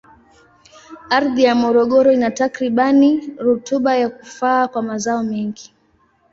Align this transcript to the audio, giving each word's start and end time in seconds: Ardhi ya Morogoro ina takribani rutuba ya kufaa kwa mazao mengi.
Ardhi 1.09 1.43
ya 1.47 1.53
Morogoro 1.63 2.09
ina 2.17 2.31
takribani 2.31 3.33
rutuba 3.37 3.95
ya 3.95 4.09
kufaa 4.09 4.67
kwa 4.67 4.81
mazao 4.81 5.23
mengi. 5.23 5.73